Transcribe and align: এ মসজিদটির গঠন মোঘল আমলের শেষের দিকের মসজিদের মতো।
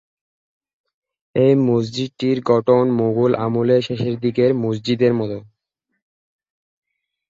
এ 1.35 1.47
মসজিদটির 1.67 2.37
গঠন 2.45 2.83
মোঘল 2.99 3.31
আমলের 3.45 3.81
শেষের 3.87 4.15
দিকের 4.19 4.51
মসজিদের 4.63 5.13
মতো। 5.13 5.37